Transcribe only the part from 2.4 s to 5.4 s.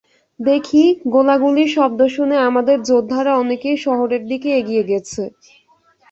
আমাদের যোদ্ধারা অনেকেই শহরের দিকে এগিয়ে গেছে।